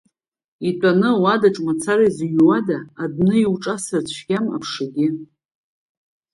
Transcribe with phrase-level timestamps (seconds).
[0.69, 5.07] Итәаны ауадаҿ мацара изыҩуада, адәны иуҿасыр цәгьам аԥшаӷьы…